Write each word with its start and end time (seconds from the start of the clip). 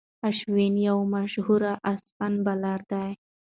اشوين 0.29 0.75
یو 0.87 0.97
مشهور 1.13 1.63
اسپن 1.93 2.33
بالر 2.45 2.79
دئ. 2.91 3.11